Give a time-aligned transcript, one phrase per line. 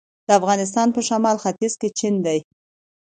[0.27, 2.39] د افغانستان په شمال ختیځ کې چین دی